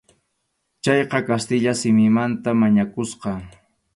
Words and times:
Chayqa 0.83 1.19
kastilla 1.27 1.73
simimanta 1.81 2.49
mañakusqa. 2.61 3.31